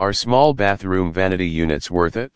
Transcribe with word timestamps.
Are 0.00 0.14
small 0.14 0.54
bathroom 0.54 1.12
vanity 1.12 1.46
units 1.46 1.90
worth 1.90 2.16
it? 2.16 2.32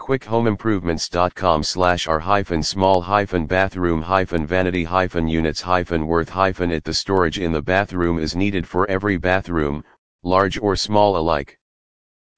QuickHomeImprovements.com 0.00 1.62
slash 1.64 2.08
r 2.08 2.18
hyphen 2.18 2.62
small 2.62 3.02
hyphen 3.02 3.44
bathroom 3.44 4.00
hyphen 4.00 4.46
vanity 4.46 4.82
hyphen 4.82 5.28
units 5.28 5.60
hyphen 5.60 6.06
worth 6.06 6.30
hyphen 6.30 6.72
it 6.72 6.82
The 6.82 6.94
storage 6.94 7.38
in 7.38 7.52
the 7.52 7.60
bathroom 7.60 8.18
is 8.18 8.34
needed 8.34 8.66
for 8.66 8.88
every 8.88 9.18
bathroom, 9.18 9.84
large 10.22 10.58
or 10.58 10.74
small 10.74 11.18
alike. 11.18 11.58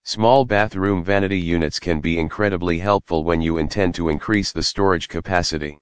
Small 0.02 0.44
bathroom 0.44 1.04
vanity 1.04 1.38
units 1.38 1.78
can 1.78 2.00
be 2.00 2.18
incredibly 2.18 2.80
helpful 2.80 3.22
when 3.22 3.40
you 3.40 3.58
intend 3.58 3.94
to 3.94 4.08
increase 4.08 4.50
the 4.50 4.64
storage 4.64 5.06
capacity. 5.06 5.78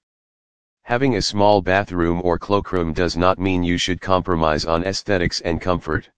Having 0.82 1.16
a 1.16 1.22
small 1.22 1.62
bathroom 1.62 2.20
or 2.22 2.38
cloakroom 2.38 2.92
does 2.92 3.16
not 3.16 3.38
mean 3.38 3.64
you 3.64 3.78
should 3.78 4.02
compromise 4.02 4.66
on 4.66 4.84
aesthetics 4.84 5.40
and 5.40 5.58
comfort. 5.58 6.10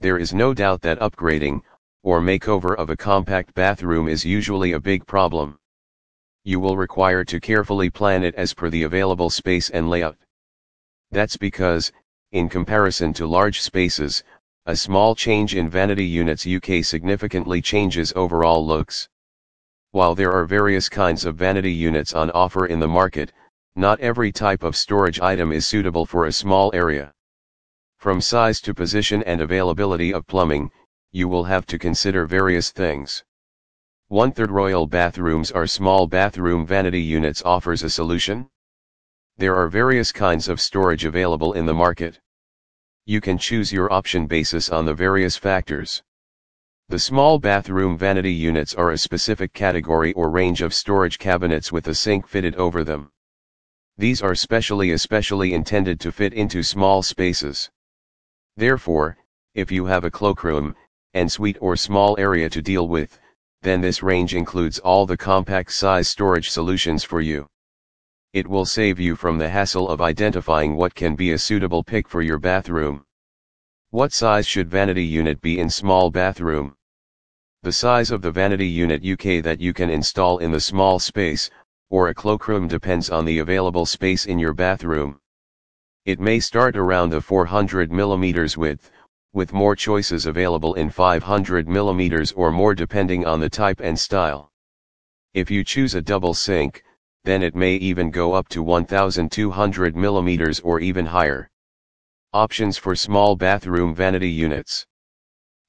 There 0.00 0.18
is 0.18 0.34
no 0.34 0.52
doubt 0.52 0.82
that 0.82 0.98
upgrading, 1.00 1.62
or 2.02 2.20
makeover 2.20 2.76
of 2.76 2.90
a 2.90 2.96
compact 2.96 3.54
bathroom 3.54 4.08
is 4.08 4.24
usually 4.24 4.72
a 4.72 4.80
big 4.80 5.06
problem. 5.06 5.58
You 6.44 6.60
will 6.60 6.76
require 6.76 7.24
to 7.24 7.40
carefully 7.40 7.88
plan 7.88 8.22
it 8.22 8.34
as 8.34 8.52
per 8.52 8.68
the 8.68 8.82
available 8.82 9.30
space 9.30 9.70
and 9.70 9.88
layout. 9.88 10.18
That's 11.10 11.36
because, 11.36 11.92
in 12.32 12.48
comparison 12.48 13.12
to 13.14 13.26
large 13.26 13.62
spaces, 13.62 14.22
a 14.66 14.76
small 14.76 15.14
change 15.14 15.54
in 15.54 15.70
vanity 15.70 16.04
units 16.04 16.46
UK 16.46 16.84
significantly 16.84 17.62
changes 17.62 18.12
overall 18.16 18.66
looks. 18.66 19.08
While 19.92 20.14
there 20.14 20.32
are 20.32 20.44
various 20.44 20.88
kinds 20.88 21.24
of 21.24 21.36
vanity 21.36 21.72
units 21.72 22.12
on 22.12 22.30
offer 22.32 22.66
in 22.66 22.80
the 22.80 22.88
market, 22.88 23.32
not 23.76 24.00
every 24.00 24.32
type 24.32 24.62
of 24.62 24.76
storage 24.76 25.20
item 25.20 25.52
is 25.52 25.66
suitable 25.66 26.04
for 26.04 26.26
a 26.26 26.32
small 26.32 26.70
area. 26.74 27.14
From 28.04 28.20
size 28.20 28.60
to 28.60 28.74
position 28.74 29.22
and 29.22 29.40
availability 29.40 30.12
of 30.12 30.26
plumbing, 30.26 30.70
you 31.10 31.26
will 31.26 31.44
have 31.44 31.64
to 31.64 31.78
consider 31.78 32.26
various 32.26 32.70
things. 32.70 33.24
One 34.08 34.30
third 34.30 34.50
Royal 34.50 34.86
Bathrooms 34.86 35.50
are 35.50 35.66
small 35.66 36.06
bathroom 36.06 36.66
vanity 36.66 37.00
units 37.00 37.40
offers 37.46 37.82
a 37.82 37.88
solution. 37.88 38.50
There 39.38 39.56
are 39.56 39.68
various 39.70 40.12
kinds 40.12 40.48
of 40.48 40.60
storage 40.60 41.06
available 41.06 41.54
in 41.54 41.64
the 41.64 41.72
market. 41.72 42.20
You 43.06 43.22
can 43.22 43.38
choose 43.38 43.72
your 43.72 43.90
option 43.90 44.26
basis 44.26 44.68
on 44.68 44.84
the 44.84 44.92
various 44.92 45.38
factors. 45.38 46.02
The 46.90 46.98
small 46.98 47.38
bathroom 47.38 47.96
vanity 47.96 48.34
units 48.34 48.74
are 48.74 48.90
a 48.90 48.98
specific 48.98 49.54
category 49.54 50.12
or 50.12 50.28
range 50.28 50.60
of 50.60 50.74
storage 50.74 51.18
cabinets 51.18 51.72
with 51.72 51.88
a 51.88 51.94
sink 51.94 52.28
fitted 52.28 52.54
over 52.56 52.84
them. 52.84 53.10
These 53.96 54.20
are 54.20 54.34
specially 54.34 54.90
especially 54.90 55.54
intended 55.54 56.00
to 56.00 56.12
fit 56.12 56.34
into 56.34 56.62
small 56.62 57.02
spaces. 57.02 57.70
Therefore, 58.56 59.16
if 59.54 59.72
you 59.72 59.84
have 59.86 60.04
a 60.04 60.10
cloakroom, 60.10 60.74
ensuite 61.14 61.58
or 61.60 61.76
small 61.76 62.16
area 62.18 62.48
to 62.50 62.62
deal 62.62 62.88
with, 62.88 63.18
then 63.62 63.80
this 63.80 64.02
range 64.02 64.34
includes 64.34 64.78
all 64.78 65.06
the 65.06 65.16
compact 65.16 65.72
size 65.72 66.06
storage 66.06 66.50
solutions 66.50 67.02
for 67.02 67.20
you. 67.20 67.48
It 68.32 68.46
will 68.46 68.64
save 68.64 69.00
you 69.00 69.16
from 69.16 69.38
the 69.38 69.48
hassle 69.48 69.88
of 69.88 70.00
identifying 70.00 70.76
what 70.76 70.94
can 70.94 71.14
be 71.14 71.32
a 71.32 71.38
suitable 71.38 71.82
pick 71.82 72.08
for 72.08 72.20
your 72.20 72.38
bathroom. 72.38 73.04
What 73.90 74.12
size 74.12 74.46
should 74.46 74.68
vanity 74.68 75.04
unit 75.04 75.40
be 75.40 75.60
in 75.60 75.70
small 75.70 76.10
bathroom? 76.10 76.76
The 77.62 77.72
size 77.72 78.10
of 78.10 78.22
the 78.22 78.32
vanity 78.32 78.66
unit 78.66 79.04
UK 79.04 79.42
that 79.44 79.60
you 79.60 79.72
can 79.72 79.88
install 79.88 80.38
in 80.38 80.50
the 80.50 80.60
small 80.60 80.98
space, 80.98 81.48
or 81.90 82.08
a 82.08 82.14
cloakroom 82.14 82.68
depends 82.68 83.08
on 83.08 83.24
the 83.24 83.38
available 83.38 83.86
space 83.86 84.26
in 84.26 84.38
your 84.38 84.52
bathroom. 84.52 85.20
It 86.06 86.20
may 86.20 86.38
start 86.38 86.76
around 86.76 87.08
the 87.08 87.22
400 87.22 87.90
mm 87.90 88.56
width, 88.58 88.90
with 89.32 89.54
more 89.54 89.74
choices 89.74 90.26
available 90.26 90.74
in 90.74 90.90
500 90.90 91.66
mm 91.66 92.32
or 92.36 92.52
more 92.52 92.74
depending 92.74 93.24
on 93.24 93.40
the 93.40 93.48
type 93.48 93.80
and 93.80 93.98
style. 93.98 94.52
If 95.32 95.50
you 95.50 95.64
choose 95.64 95.94
a 95.94 96.02
double 96.02 96.34
sink, 96.34 96.84
then 97.24 97.42
it 97.42 97.54
may 97.54 97.76
even 97.76 98.10
go 98.10 98.34
up 98.34 98.50
to 98.50 98.62
1200 98.62 99.94
mm 99.94 100.60
or 100.62 100.80
even 100.80 101.06
higher. 101.06 101.50
Options 102.34 102.76
for 102.76 102.94
small 102.94 103.34
bathroom 103.34 103.94
vanity 103.94 104.30
units. 104.30 104.84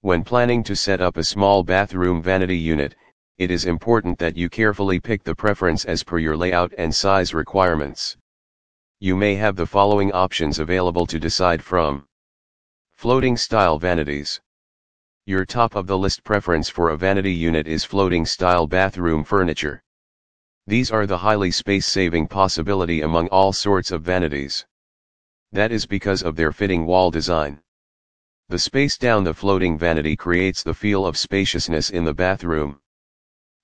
When 0.01 0.25
planning 0.25 0.63
to 0.63 0.75
set 0.75 0.99
up 0.99 1.15
a 1.15 1.23
small 1.23 1.63
bathroom 1.63 2.21
vanity 2.21 2.57
unit, 2.57 2.93
it 3.37 3.51
is 3.51 3.65
important 3.65 4.19
that 4.19 4.35
you 4.35 4.49
carefully 4.49 4.99
pick 4.99 5.23
the 5.23 5.33
preference 5.33 5.85
as 5.85 6.03
per 6.03 6.17
your 6.17 6.35
layout 6.35 6.73
and 6.77 6.93
size 6.93 7.33
requirements 7.33 8.17
you 8.99 9.15
may 9.15 9.35
have 9.35 9.57
the 9.57 9.65
following 9.65 10.11
options 10.13 10.57
available 10.57 11.05
to 11.05 11.19
decide 11.19 11.61
from. 11.61 12.07
Floating 12.95 13.35
style 13.35 13.77
vanities. 13.77 14.39
Your 15.25 15.45
top 15.45 15.75
of 15.75 15.85
the 15.85 15.97
list 15.97 16.23
preference 16.23 16.69
for 16.69 16.89
a 16.89 16.97
vanity 16.97 17.33
unit 17.33 17.67
is 17.67 17.83
floating 17.83 18.25
style 18.25 18.67
bathroom 18.67 19.25
furniture. 19.25 19.83
These 20.65 20.91
are 20.91 21.05
the 21.05 21.17
highly 21.17 21.51
space 21.51 21.85
saving 21.85 22.27
possibility 22.27 23.01
among 23.01 23.27
all 23.27 23.51
sorts 23.51 23.91
of 23.91 24.01
vanities. 24.01 24.65
That 25.51 25.73
is 25.73 25.85
because 25.85 26.23
of 26.23 26.37
their 26.37 26.53
fitting 26.53 26.85
wall 26.85 27.11
design. 27.11 27.61
The 28.47 28.59
space 28.59 28.97
down 28.97 29.25
the 29.25 29.33
floating 29.33 29.77
vanity 29.77 30.15
creates 30.15 30.63
the 30.63 30.73
feel 30.73 31.05
of 31.05 31.17
spaciousness 31.17 31.89
in 31.89 32.05
the 32.05 32.13
bathroom. 32.13 32.79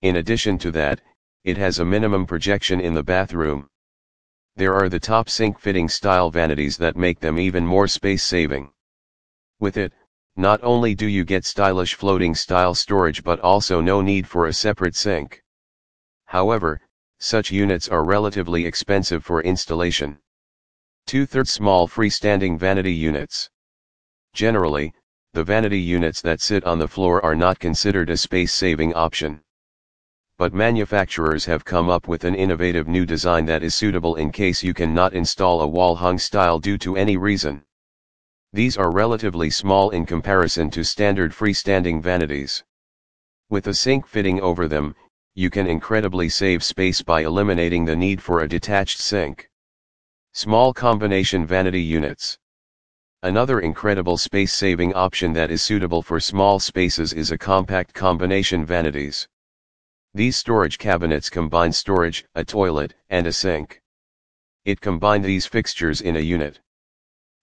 In 0.01 0.17
addition 0.17 0.57
to 0.57 0.71
that, 0.71 0.99
it 1.45 1.57
has 1.57 1.79
a 1.79 1.85
minimum 1.85 2.25
projection 2.27 2.81
in 2.81 2.93
the 2.93 3.03
bathroom. 3.03 3.69
There 4.57 4.73
are 4.75 4.89
the 4.89 4.99
top 4.99 5.29
sink 5.29 5.59
fitting 5.59 5.87
style 5.87 6.29
vanities 6.29 6.75
that 6.77 6.97
make 6.97 7.19
them 7.19 7.39
even 7.39 7.65
more 7.65 7.87
space 7.87 8.23
saving. 8.23 8.71
With 9.59 9.77
it, 9.77 9.93
not 10.35 10.59
only 10.61 10.93
do 10.93 11.07
you 11.07 11.23
get 11.23 11.45
stylish 11.45 11.95
floating 11.95 12.35
style 12.35 12.75
storage 12.75 13.23
but 13.23 13.39
also 13.39 13.79
no 13.79 14.01
need 14.01 14.27
for 14.27 14.47
a 14.47 14.53
separate 14.53 14.95
sink. 14.95 15.41
However, 16.25 16.81
such 17.19 17.51
units 17.51 17.87
are 17.87 18.03
relatively 18.03 18.65
expensive 18.65 19.23
for 19.23 19.41
installation. 19.41 20.19
Two-thirds 21.07 21.51
small 21.51 21.87
freestanding 21.87 22.59
vanity 22.59 22.93
units. 22.93 23.49
Generally, 24.33 24.93
the 25.33 25.43
vanity 25.43 25.79
units 25.79 26.21
that 26.21 26.41
sit 26.41 26.65
on 26.65 26.77
the 26.77 26.87
floor 26.87 27.23
are 27.23 27.35
not 27.35 27.59
considered 27.59 28.09
a 28.09 28.17
space-saving 28.17 28.93
option 28.95 29.41
but 30.41 30.55
manufacturers 30.55 31.45
have 31.45 31.63
come 31.63 31.87
up 31.87 32.07
with 32.07 32.23
an 32.23 32.33
innovative 32.33 32.87
new 32.87 33.05
design 33.05 33.45
that 33.45 33.61
is 33.61 33.75
suitable 33.75 34.15
in 34.15 34.31
case 34.31 34.63
you 34.63 34.73
cannot 34.73 35.13
install 35.13 35.61
a 35.61 35.67
wall-hung 35.67 36.17
style 36.17 36.57
due 36.57 36.79
to 36.79 36.97
any 36.97 37.15
reason. 37.15 37.61
These 38.51 38.75
are 38.75 38.89
relatively 38.89 39.51
small 39.51 39.91
in 39.91 40.03
comparison 40.03 40.71
to 40.71 40.83
standard 40.83 41.31
freestanding 41.31 42.01
vanities. 42.01 42.63
With 43.51 43.67
a 43.67 43.73
sink 43.75 44.07
fitting 44.07 44.41
over 44.41 44.67
them, 44.67 44.95
you 45.35 45.51
can 45.51 45.67
incredibly 45.67 46.27
save 46.27 46.63
space 46.63 47.03
by 47.03 47.21
eliminating 47.21 47.85
the 47.85 47.95
need 47.95 48.19
for 48.19 48.39
a 48.39 48.49
detached 48.49 48.97
sink. 48.97 49.47
Small 50.33 50.73
combination 50.73 51.45
vanity 51.45 51.83
units. 51.83 52.39
Another 53.21 53.59
incredible 53.59 54.17
space-saving 54.17 54.91
option 54.95 55.33
that 55.33 55.51
is 55.51 55.61
suitable 55.61 56.01
for 56.01 56.19
small 56.19 56.57
spaces 56.59 57.13
is 57.13 57.29
a 57.29 57.37
compact 57.37 57.93
combination 57.93 58.65
vanities. 58.65 59.27
These 60.13 60.35
storage 60.35 60.77
cabinets 60.77 61.29
combine 61.29 61.71
storage, 61.71 62.25
a 62.35 62.43
toilet, 62.43 62.95
and 63.09 63.25
a 63.25 63.31
sink. 63.31 63.81
It 64.65 64.81
combined 64.81 65.23
these 65.23 65.45
fixtures 65.45 66.01
in 66.01 66.17
a 66.17 66.19
unit. 66.19 66.59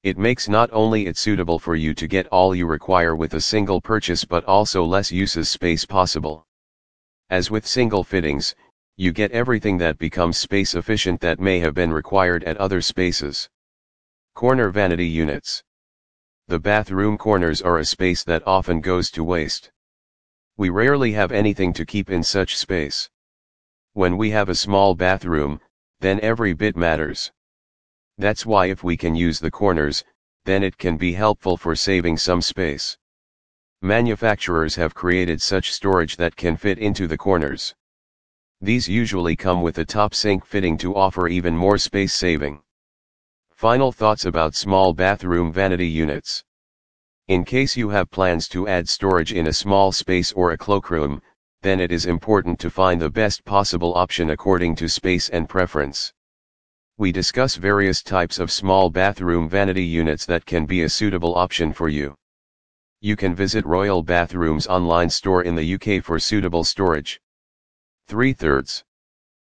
It 0.02 0.18
makes 0.18 0.50
not 0.50 0.68
only 0.70 1.06
it 1.06 1.16
suitable 1.16 1.58
for 1.58 1.74
you 1.74 1.94
to 1.94 2.06
get 2.06 2.26
all 2.26 2.54
you 2.54 2.66
require 2.66 3.16
with 3.16 3.32
a 3.32 3.40
single 3.40 3.80
purchase 3.80 4.24
but 4.24 4.44
also 4.44 4.84
less 4.84 5.10
uses 5.10 5.48
space 5.48 5.86
possible. 5.86 6.46
As 7.30 7.50
with 7.50 7.66
single 7.66 8.04
fittings, 8.04 8.54
you 8.96 9.12
get 9.12 9.32
everything 9.32 9.78
that 9.78 9.96
becomes 9.96 10.36
space 10.36 10.74
efficient 10.74 11.22
that 11.22 11.40
may 11.40 11.60
have 11.60 11.72
been 11.72 11.90
required 11.90 12.44
at 12.44 12.58
other 12.58 12.82
spaces. 12.82 13.48
Corner 14.34 14.68
vanity 14.68 15.06
units. 15.06 15.64
The 16.48 16.58
bathroom 16.58 17.16
corners 17.16 17.62
are 17.62 17.78
a 17.78 17.84
space 17.86 18.22
that 18.24 18.46
often 18.46 18.82
goes 18.82 19.10
to 19.12 19.24
waste. 19.24 19.70
We 20.58 20.70
rarely 20.70 21.12
have 21.12 21.30
anything 21.30 21.72
to 21.74 21.86
keep 21.86 22.10
in 22.10 22.24
such 22.24 22.56
space. 22.56 23.08
When 23.92 24.16
we 24.16 24.30
have 24.30 24.48
a 24.48 24.56
small 24.56 24.96
bathroom, 24.96 25.60
then 26.00 26.18
every 26.18 26.52
bit 26.52 26.76
matters. 26.76 27.30
That's 28.16 28.44
why 28.44 28.66
if 28.66 28.82
we 28.82 28.96
can 28.96 29.14
use 29.14 29.38
the 29.38 29.52
corners, 29.52 30.02
then 30.46 30.64
it 30.64 30.76
can 30.76 30.96
be 30.96 31.12
helpful 31.12 31.56
for 31.56 31.76
saving 31.76 32.16
some 32.16 32.42
space. 32.42 32.98
Manufacturers 33.82 34.74
have 34.74 34.96
created 34.96 35.40
such 35.40 35.72
storage 35.72 36.16
that 36.16 36.34
can 36.34 36.56
fit 36.56 36.80
into 36.80 37.06
the 37.06 37.16
corners. 37.16 37.76
These 38.60 38.88
usually 38.88 39.36
come 39.36 39.62
with 39.62 39.78
a 39.78 39.84
top 39.84 40.12
sink 40.12 40.44
fitting 40.44 40.76
to 40.78 40.96
offer 40.96 41.28
even 41.28 41.56
more 41.56 41.78
space 41.78 42.14
saving. 42.14 42.62
Final 43.52 43.92
thoughts 43.92 44.24
about 44.24 44.56
small 44.56 44.92
bathroom 44.92 45.52
vanity 45.52 45.86
units. 45.86 46.42
In 47.28 47.44
case 47.44 47.76
you 47.76 47.90
have 47.90 48.10
plans 48.10 48.48
to 48.48 48.66
add 48.66 48.88
storage 48.88 49.34
in 49.34 49.48
a 49.48 49.52
small 49.52 49.92
space 49.92 50.32
or 50.32 50.52
a 50.52 50.56
cloakroom, 50.56 51.20
then 51.60 51.78
it 51.78 51.92
is 51.92 52.06
important 52.06 52.58
to 52.60 52.70
find 52.70 52.98
the 52.98 53.10
best 53.10 53.44
possible 53.44 53.94
option 53.94 54.30
according 54.30 54.76
to 54.76 54.88
space 54.88 55.28
and 55.28 55.46
preference. 55.46 56.10
We 56.96 57.12
discuss 57.12 57.56
various 57.56 58.02
types 58.02 58.38
of 58.38 58.50
small 58.50 58.88
bathroom 58.88 59.46
vanity 59.46 59.84
units 59.84 60.24
that 60.24 60.46
can 60.46 60.64
be 60.64 60.84
a 60.84 60.88
suitable 60.88 61.34
option 61.34 61.74
for 61.74 61.90
you. 61.90 62.16
you 63.00 63.14
can 63.14 63.34
visit 63.34 63.66
Royal 63.66 64.02
Bathrooms 64.02 64.66
online 64.66 65.10
store 65.10 65.42
in 65.42 65.54
the 65.54 65.74
UK 65.74 66.02
for 66.02 66.18
suitable 66.18 66.64
storage. 66.64 67.20
3 68.06 68.32
thirds. 68.32 68.84